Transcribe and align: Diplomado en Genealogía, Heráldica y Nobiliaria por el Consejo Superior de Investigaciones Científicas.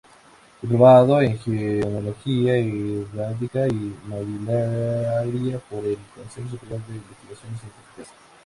Diplomado 0.63 1.21
en 1.21 1.37
Genealogía, 1.37 2.55
Heráldica 2.55 3.67
y 3.67 3.95
Nobiliaria 4.07 5.59
por 5.69 5.85
el 5.85 5.99
Consejo 6.15 6.49
Superior 6.49 6.81
de 6.87 6.95
Investigaciones 6.95 7.59
Científicas. 7.59 8.11